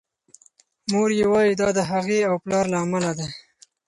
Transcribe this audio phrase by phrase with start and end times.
[0.91, 3.27] مور یې وايي دا د هغې او پلار له امله دی.